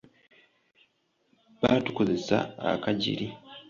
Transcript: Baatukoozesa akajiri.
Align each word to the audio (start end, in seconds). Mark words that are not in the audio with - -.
Baatukoozesa 1.61 2.37
akajiri. 2.71 3.27